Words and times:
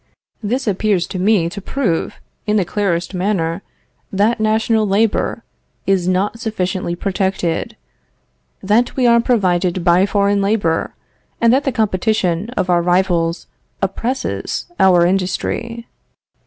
This 0.41 0.65
appears 0.65 1.05
to 1.05 1.19
me 1.19 1.47
to 1.49 1.61
prove, 1.61 2.19
in 2.47 2.55
the 2.55 2.65
clearest 2.65 3.13
manner, 3.13 3.61
that 4.11 4.39
national 4.39 4.87
labor 4.87 5.43
is 5.85 6.07
not 6.07 6.39
sufficiently 6.39 6.95
protected, 6.95 7.75
that 8.63 8.95
we 8.97 9.05
are 9.05 9.21
provided 9.21 9.83
by 9.83 10.07
foreign 10.07 10.41
labor, 10.41 10.95
and 11.39 11.53
that 11.53 11.65
the 11.65 11.71
competition 11.71 12.49
of 12.57 12.67
our 12.67 12.81
rivals 12.81 13.45
oppresses 13.79 14.65
our 14.79 15.05
industry. 15.05 15.85